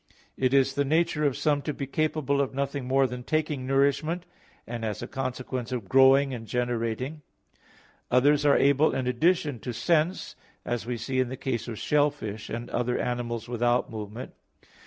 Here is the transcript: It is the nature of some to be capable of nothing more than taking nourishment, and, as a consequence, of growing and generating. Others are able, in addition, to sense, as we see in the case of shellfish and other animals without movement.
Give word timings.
It 0.35 0.51
is 0.51 0.73
the 0.73 0.83
nature 0.83 1.25
of 1.25 1.37
some 1.37 1.61
to 1.61 1.75
be 1.75 1.85
capable 1.85 2.41
of 2.41 2.55
nothing 2.55 2.85
more 2.85 3.05
than 3.05 3.21
taking 3.23 3.67
nourishment, 3.67 4.25
and, 4.65 4.83
as 4.83 5.03
a 5.03 5.07
consequence, 5.07 5.71
of 5.71 5.87
growing 5.87 6.33
and 6.33 6.47
generating. 6.47 7.21
Others 8.09 8.43
are 8.43 8.57
able, 8.57 8.95
in 8.95 9.05
addition, 9.05 9.59
to 9.59 9.71
sense, 9.73 10.35
as 10.65 10.87
we 10.87 10.97
see 10.97 11.19
in 11.19 11.29
the 11.29 11.37
case 11.37 11.67
of 11.67 11.77
shellfish 11.77 12.49
and 12.49 12.67
other 12.71 12.97
animals 12.97 13.47
without 13.47 13.91
movement. 13.91 14.33